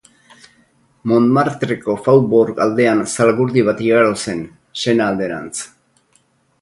Montmartreko 1.11 1.95
faubourg 2.07 2.63
aldean 2.67 3.03
zalgurdi 3.17 3.67
bat 3.71 3.85
igaro 3.89 4.17
zen, 4.25 4.43
Sena 4.85 5.11
alderantz. 5.15 5.61